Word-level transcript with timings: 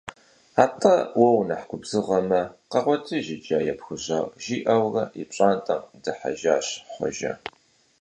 АтӀэ 0.63 0.95
уэ 1.17 1.29
унэхъ 1.39 1.65
губзыгъэмэ, 1.69 2.41
къэгъуэтыж 2.71 3.25
иджы 3.35 3.53
а 3.59 3.61
епхужьар,- 3.71 4.25
жиӀэурэ 4.43 5.03
и 5.21 5.23
пщӀантӀэм 5.29 5.81
дыхьэжащ 6.03 6.67
Хъуэжэ. 6.91 7.31